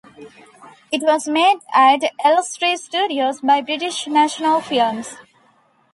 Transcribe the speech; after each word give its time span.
It 0.91 1.03
was 1.03 1.27
made 1.27 1.59
at 1.75 1.99
Elstree 2.25 2.75
Studios 2.77 3.41
by 3.41 3.61
British 3.61 4.07
National 4.07 4.59
Films. 4.59 5.15